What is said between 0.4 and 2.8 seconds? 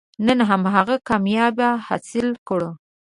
هماغه کامیابي حاصله کړو.